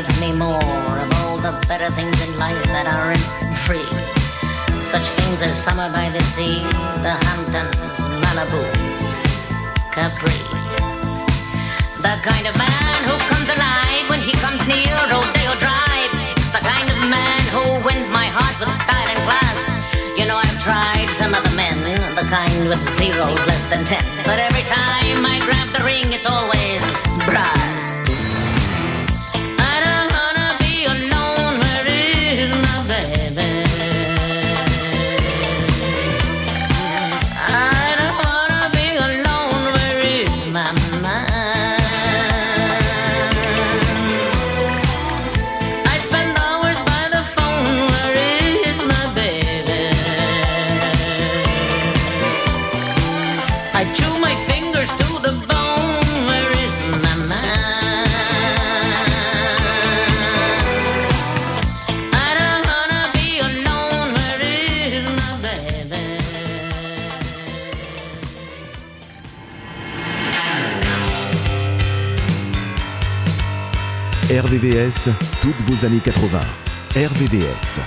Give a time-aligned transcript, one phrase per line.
[0.00, 3.20] gives me more of all the better things in life that aren't
[3.68, 3.84] free.
[4.80, 6.56] Such things as summer by the sea,
[7.04, 7.76] the Hamptons,
[8.24, 8.64] Malibu,
[9.92, 10.40] Capri.
[12.00, 16.12] The kind of man who comes alive when he comes near Rodeo Drive.
[16.40, 19.60] It's the kind of man who wins my heart with style and class.
[20.16, 21.76] You know, I've tried some other men,
[22.16, 24.00] the kind with zeros less than ten.
[24.24, 26.80] But every time I grab the ring, it's always
[27.28, 27.69] brass.
[74.60, 75.08] RVVS,
[75.40, 76.12] toutes vos années 80.
[76.94, 77.80] RVVS.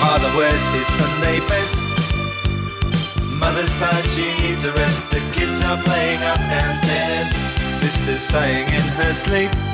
[0.00, 1.76] Father wears his Sunday best?
[3.38, 5.12] Mother's tired, she needs a rest.
[5.12, 7.28] The kids are playing up downstairs.
[7.68, 9.73] Sister's sighing in her sleep.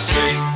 [0.00, 0.49] street.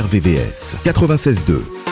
[0.00, 1.87] RVVS 96.2.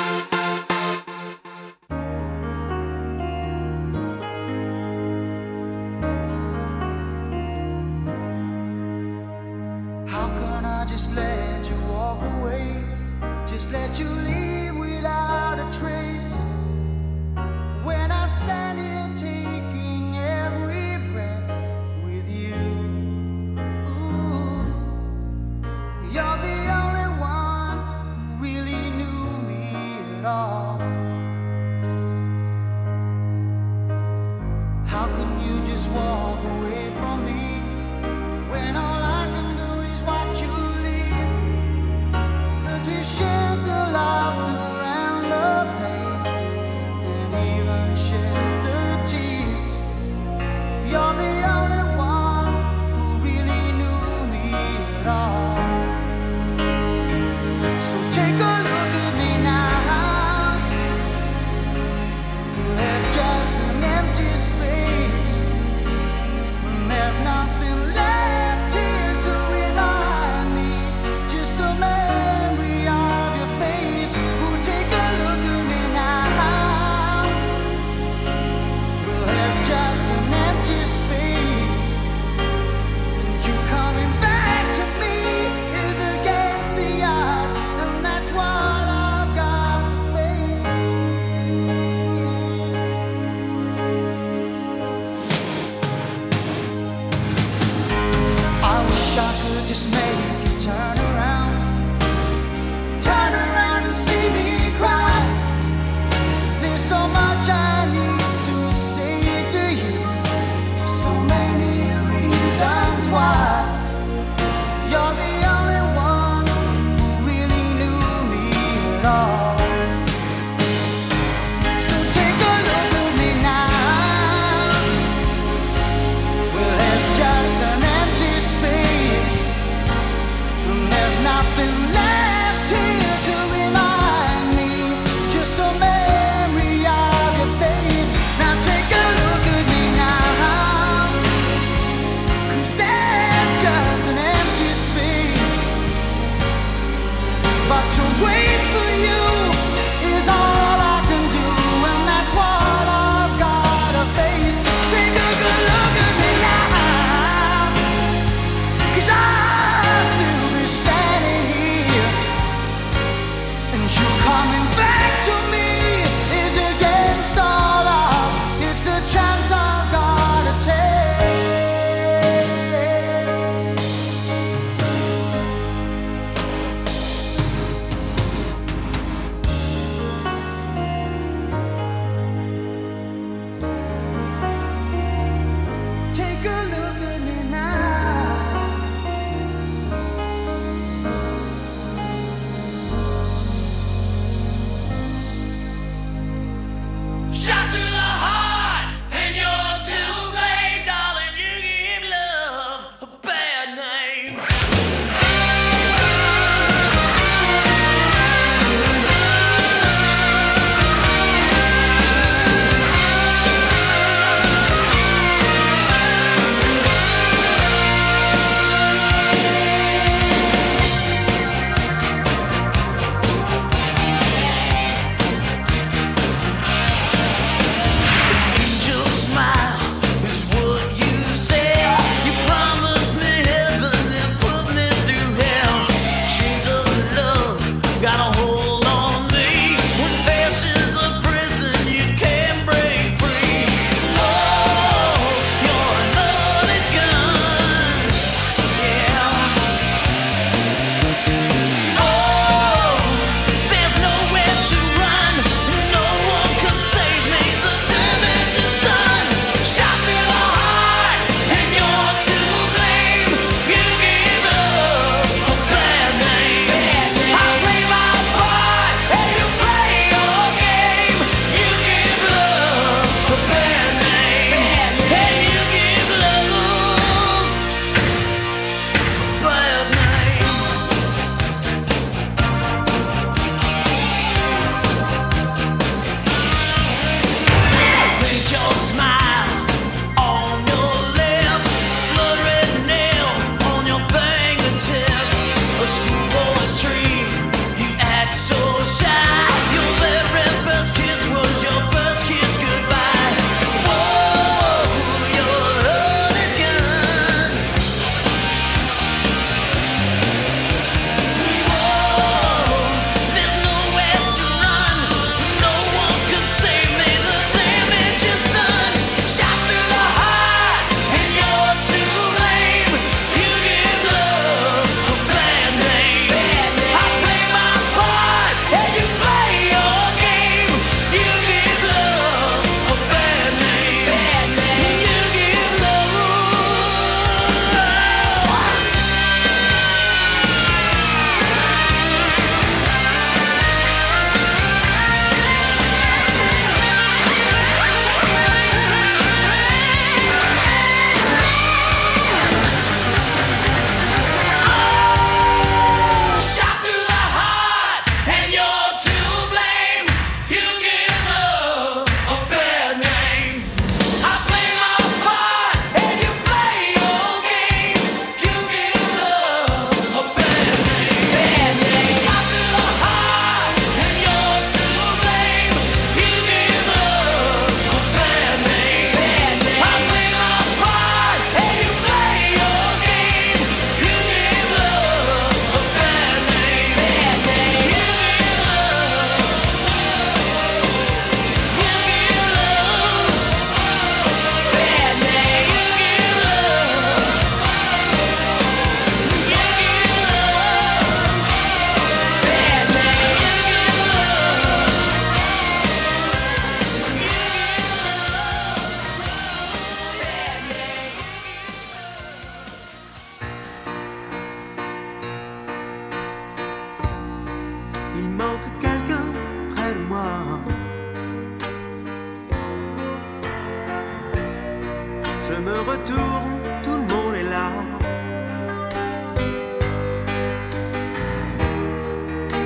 [425.90, 427.70] retourne, tout le monde est là.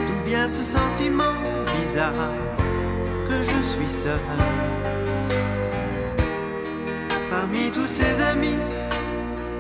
[0.07, 1.37] D'où vient ce sentiment
[1.79, 2.33] bizarre
[3.29, 4.21] que je suis seul?
[7.31, 8.61] Parmi tous ces amis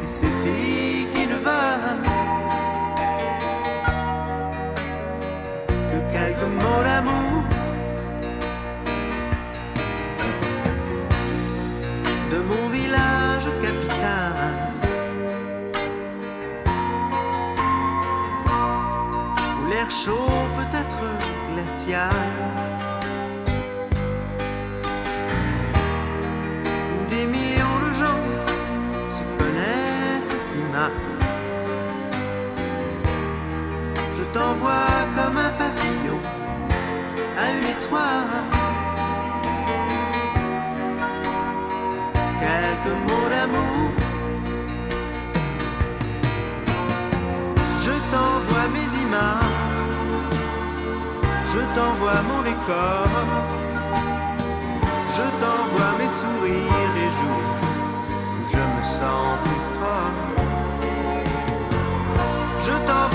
[0.02, 0.89] et ces filles
[42.40, 43.90] Quelques mots d'amour.
[47.84, 49.58] Je t'envoie mes images.
[51.52, 53.08] Je t'envoie mon décor.
[55.16, 57.58] Je t'envoie mes sourires les jours
[58.38, 60.16] où je me sens plus fort.
[62.60, 63.09] Je t'envoie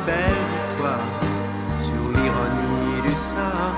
[0.00, 1.20] plus belles victoires
[1.82, 3.76] sur l'ironie du sort.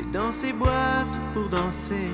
[0.00, 2.10] Et dans ces boîtes pour danser.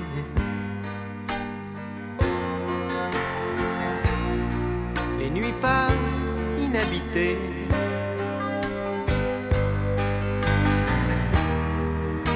[5.19, 7.37] Les nuits passent inhabitées.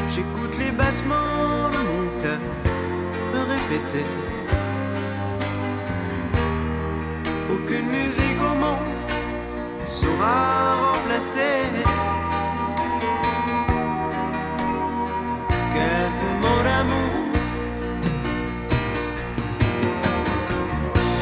[0.10, 2.40] J'écoute les battements de mon cœur
[3.34, 4.25] me répéter.
[7.68, 8.78] Aucune musique au monde
[9.88, 11.64] saura remplacer
[15.74, 17.16] quelques mots d'amour.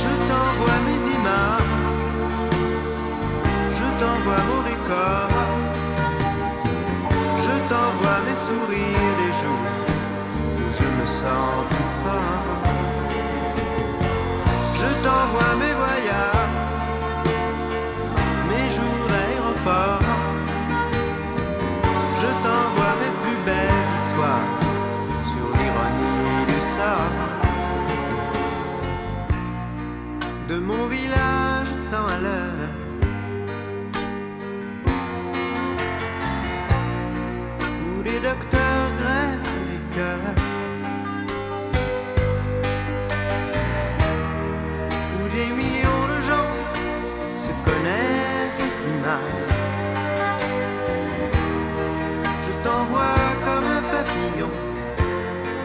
[0.02, 1.76] Je t'envoie mes images,
[3.78, 5.30] je t'envoie mon décor.
[7.40, 9.72] Je t'envoie mes sourires les jours
[10.58, 12.64] où je me sens plus fort.
[14.76, 16.33] Je t'envoie mes voyages,
[30.54, 32.70] De mon village sans à l'heure.
[37.90, 40.36] où les docteurs greffent les cœurs.
[45.18, 46.52] Où des millions de gens
[47.46, 49.34] se connaissent si mal.
[52.46, 54.52] Je t'envoie comme un papillon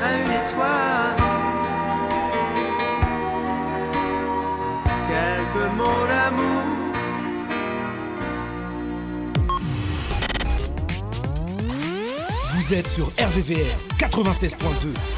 [0.02, 1.17] à une étoile.
[12.68, 15.17] Vous êtes sur RVVR 96.2.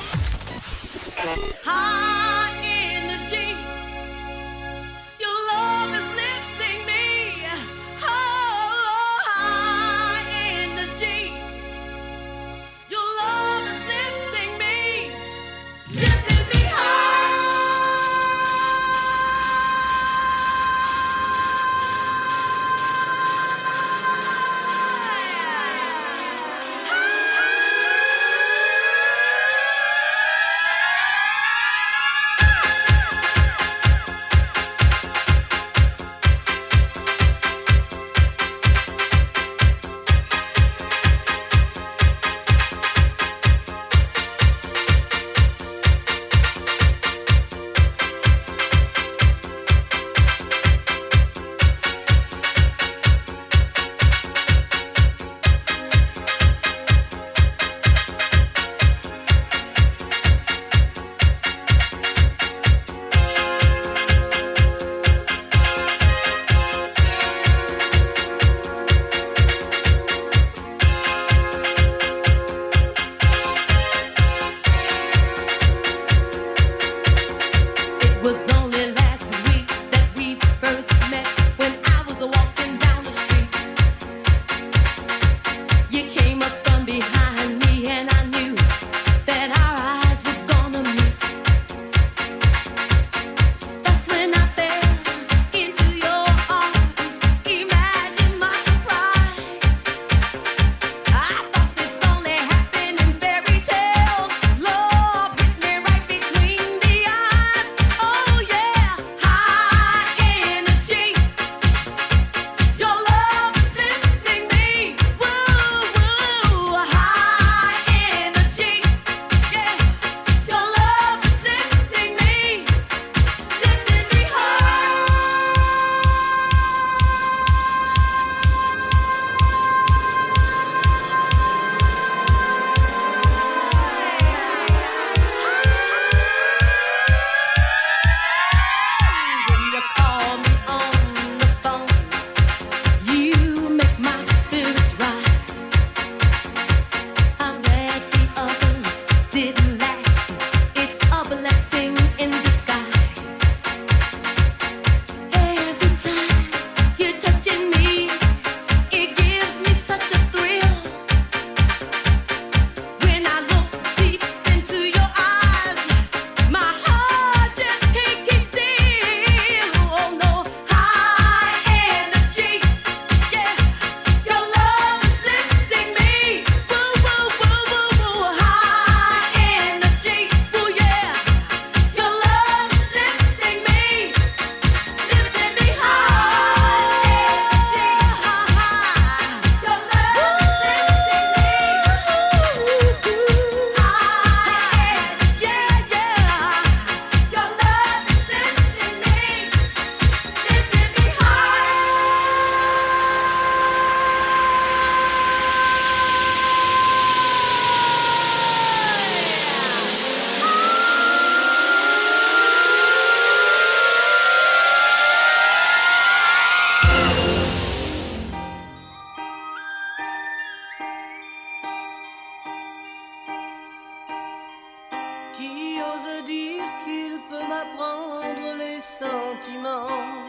[227.71, 230.25] peut m'apprendre les sentiments.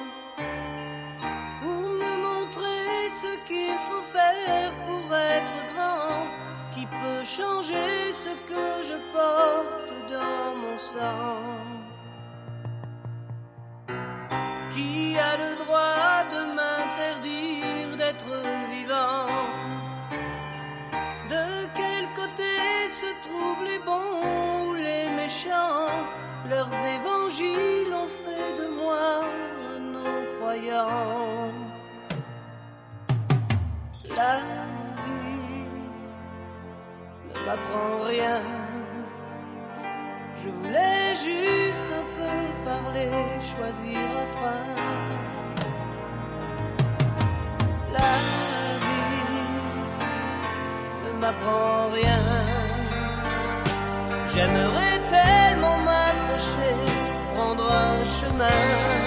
[1.64, 6.26] Ou me montrer ce qu'il faut faire pour être grand,
[6.74, 11.38] qui peut changer ce que je porte dans mon sang.
[14.74, 18.34] Qui a le droit de m'interdire d'être
[18.72, 19.28] vivant?
[21.30, 22.54] De quel côté
[22.90, 25.90] se trouvent les bons ou les méchants?
[26.50, 26.68] Leurs
[27.42, 29.24] évangiles ont fait de moi
[29.74, 31.52] un non-croyant.
[34.16, 34.38] La
[35.06, 35.66] vie
[37.30, 38.42] ne m'apprend rien.
[40.44, 44.66] Je voulais juste un peu parler, choisir un train.
[47.94, 48.14] La
[48.84, 49.38] vie
[51.06, 52.22] ne m'apprend rien.
[54.34, 55.81] J'aimerais tellement
[58.22, 59.01] prendre un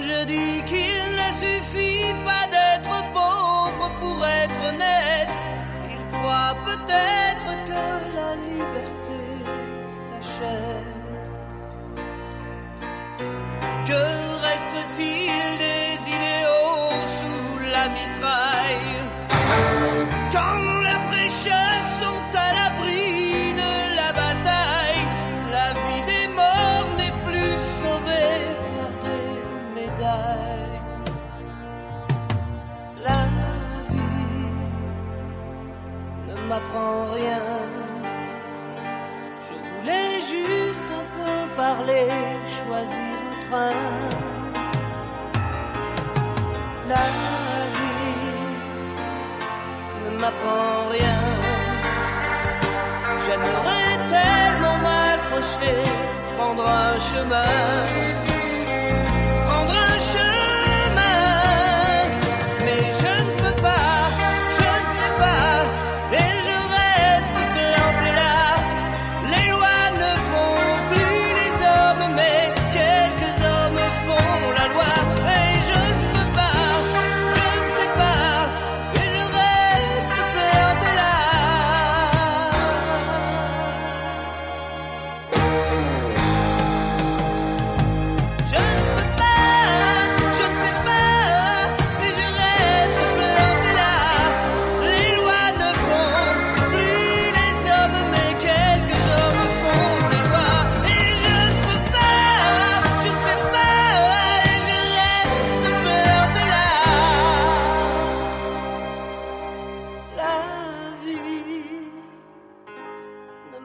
[0.00, 5.34] je dis qu'il ne suffit pas d'être pauvre pour être honnête.
[5.90, 7.84] Ils croient peut-être que
[8.18, 9.22] la liberté
[10.04, 10.94] s'achète.
[13.86, 14.04] Que
[14.48, 18.63] reste-t-il des idéaux sous la mitraille?
[36.74, 37.40] Rien.
[39.46, 42.08] Je voulais juste un peu parler,
[42.58, 43.72] choisir un train.
[46.88, 47.06] La
[47.74, 48.34] vie
[50.04, 51.20] ne m'apprend rien.
[53.24, 55.76] J'aimerais tellement m'accrocher,
[56.36, 58.23] prendre un chemin.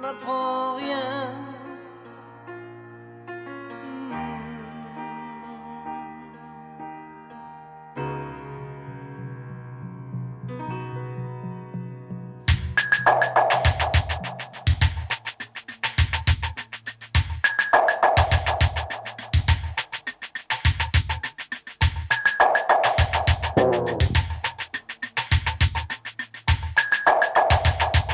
[0.09, 0.48] Ne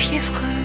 [0.00, 0.64] fiévreux,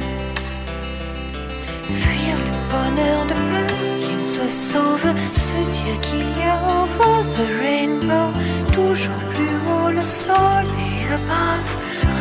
[2.03, 7.23] fuir le bonheur de peur qu'il se sauve, ce Dieu qu'il y a en over
[7.37, 8.29] the rainbow,
[8.71, 11.73] toujours plus haut le sol et above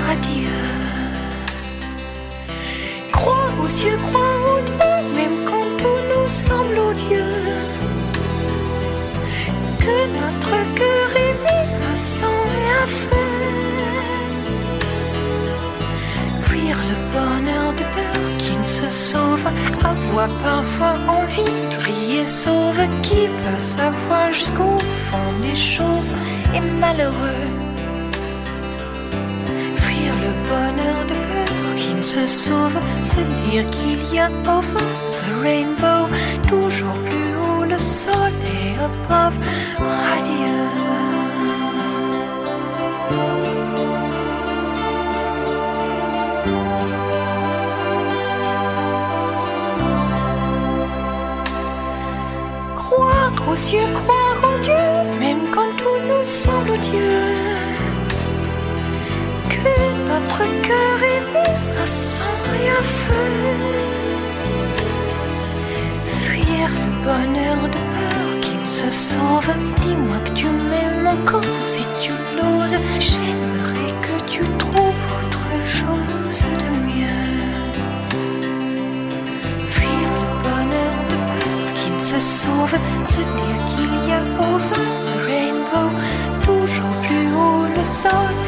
[0.06, 0.66] radieux.
[3.12, 7.44] Crois aux cieux, crois aux dieux, même quand tout nous semble odieux.
[9.84, 13.25] Que notre cœur est mis à sang et à feu.
[17.16, 19.46] bonheur de peur qui ne se sauve.
[19.92, 22.80] Avoir parfois envie de crier sauve.
[23.02, 26.10] Qui peut savoir jusqu'au fond des choses?
[26.54, 27.46] Est malheureux.
[29.82, 32.78] Fuir le bonheur de peur qui ne se sauve.
[33.04, 34.86] Se dire qu'il y a over
[35.22, 36.02] the rainbow.
[36.46, 39.38] Toujours plus haut le soleil est brave,
[39.78, 41.15] radieux.
[53.56, 57.24] aux croire en Dieu, même quand tout nous semble odieux.
[59.48, 59.74] Que
[60.12, 62.82] notre cœur est mis à sang et à.
[66.20, 69.50] Fuir le bonheur de peur qu'il se sauve.
[69.80, 72.78] Dis-moi que tu m'aimes encore si tu l'oses.
[73.00, 77.45] J'aimerais que tu trouves autre chose de mieux.
[82.18, 82.78] Se sauve.
[83.04, 85.90] Se dire qu'il y a over the rainbow.
[86.42, 88.45] Toujours plus haut le soleil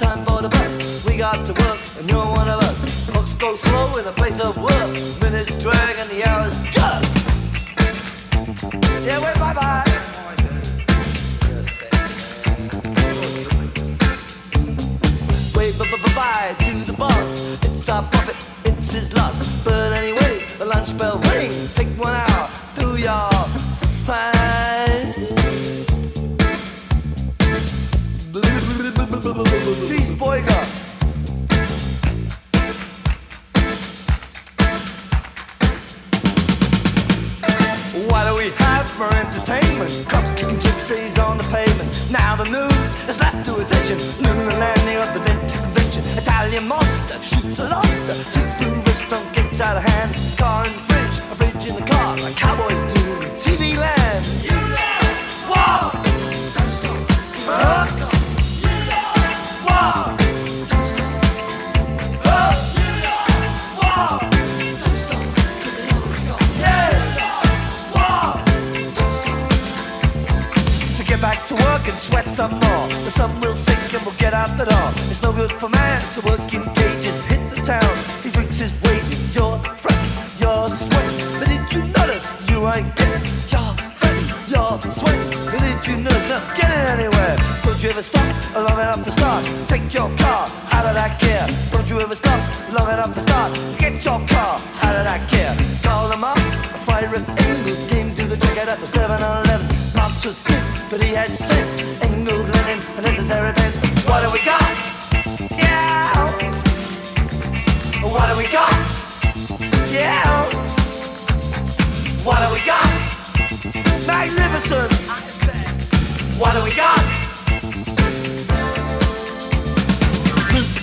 [0.00, 1.04] time for the bus.
[1.04, 3.10] We got to work, and you're one of us.
[3.10, 4.92] Clocks go slow in a place of work.
[5.20, 7.02] Minutes drag and the hours jug.
[9.04, 9.84] Yeah, wait, bye bye.
[15.54, 17.32] Wait, bye bye bye to the boss.
[17.62, 19.36] It's our profit, it's his loss.
[19.64, 21.52] But anyway, the lunch bell ring.
[21.74, 23.29] Take one hour, do your
[46.50, 48.12] Italian monster shoots a lobster.
[48.12, 50.12] Seafood restaurant gets out of hand.
[50.36, 52.16] Car in the fridge, a fridge in the car.
[52.16, 53.00] Like cowboys do
[53.38, 53.99] TV land.
[74.48, 74.94] The.
[75.10, 77.24] It's no good for man to work in cages.
[77.26, 79.34] Hit the town, he drinks his wages.
[79.34, 80.00] Your friend,
[80.40, 81.08] your sweat.
[81.38, 83.20] But did you notice you ain't getting
[83.52, 83.70] your
[84.00, 85.20] friend, your sweat?
[85.44, 87.36] But did you notice not getting anywhere?
[87.64, 88.24] Don't you ever stop
[88.56, 89.44] long enough to start?
[89.68, 91.44] Take your car out of that gear.
[91.70, 92.40] Don't you ever stop
[92.72, 93.52] long enough to start?
[93.78, 95.52] Get your car out of that gear.
[95.82, 99.68] Call the Marx, a fire at Engels came to the checkout at the 7-Eleven.
[99.94, 101.89] Marx was good, but he had sense.
[108.10, 108.72] What do we got?
[109.90, 110.24] Yeah.
[112.24, 112.90] What do we got?
[116.40, 117.20] What we got?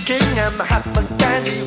[0.08, 0.56] King and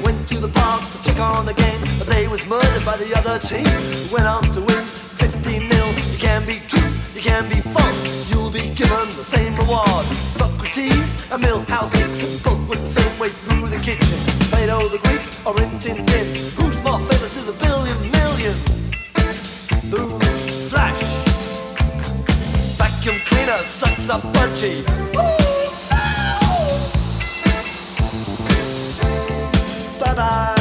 [0.04, 3.14] went to the park to check on the game, but they was murdered by the
[3.16, 3.68] other team.
[4.12, 4.84] Went on to win
[5.22, 5.88] 15 nil.
[6.12, 8.30] You can be true, you can be false.
[8.32, 10.06] You'll be given the same reward.
[10.40, 14.18] Socrates and Milhouse Nixon both went the same way through the kitchen.
[14.50, 16.28] Plato the Greek or Rin Tin Tin.
[16.56, 18.92] Who's more famous to the billion millions?
[19.92, 21.02] Who's Flash?
[22.78, 24.84] Vacuum cleaner sucks up budgie.
[25.16, 25.38] Oh.
[30.00, 30.61] Bye bye.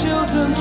[0.00, 0.59] 就专注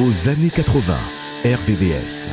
[0.00, 0.96] Vos années 80,
[1.44, 2.30] RVVS.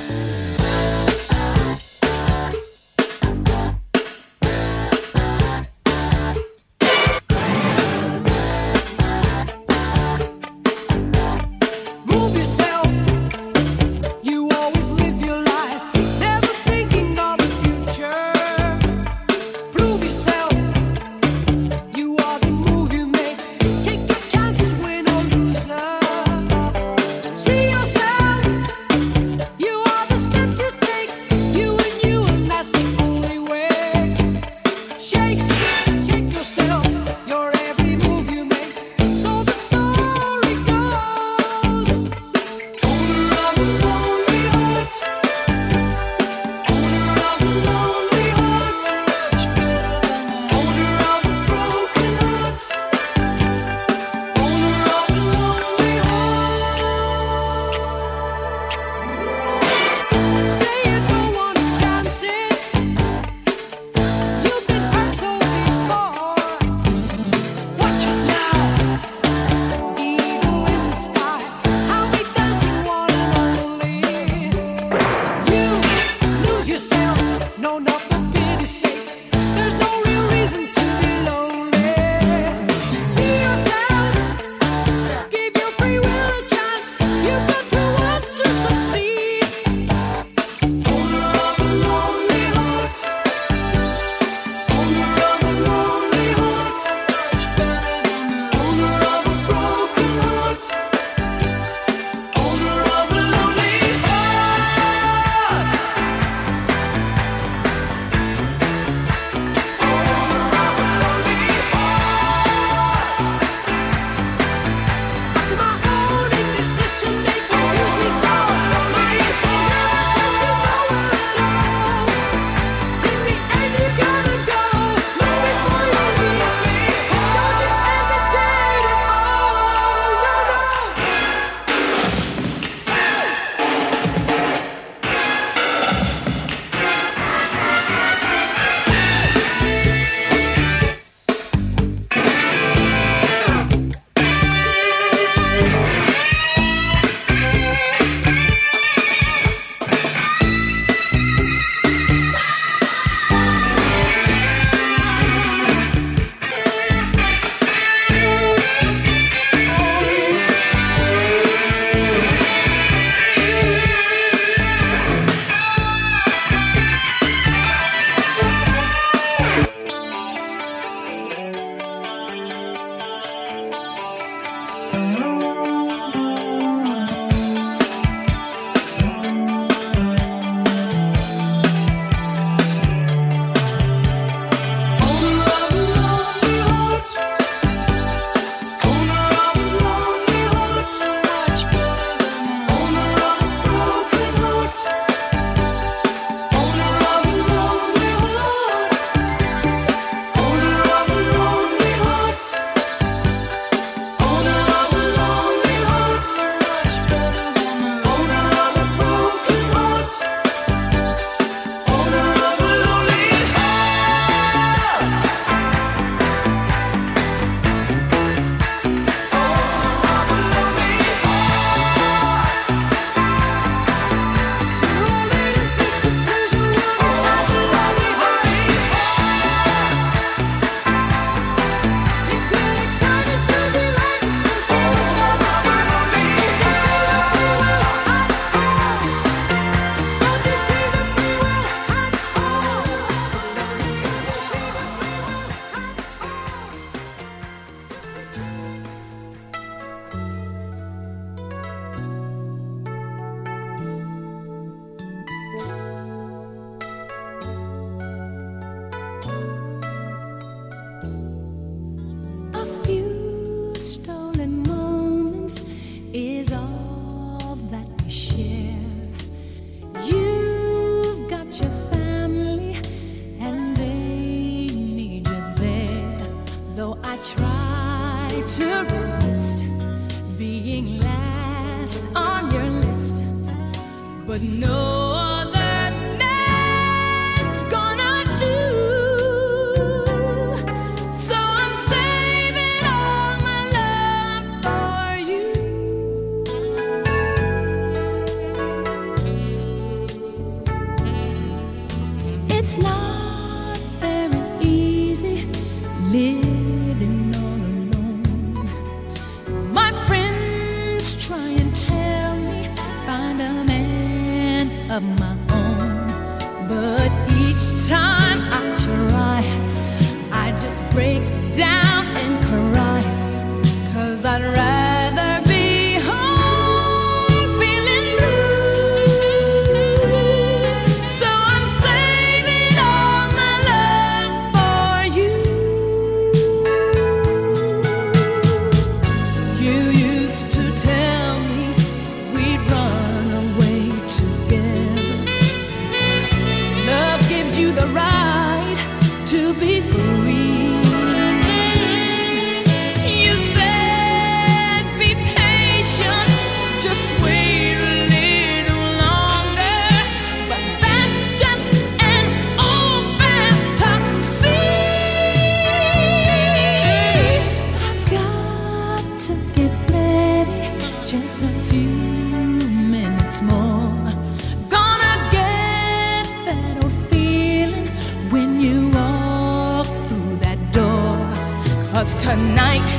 [382.05, 382.94] us tonight.